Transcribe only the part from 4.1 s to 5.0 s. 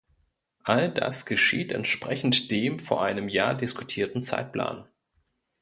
Zeitplan.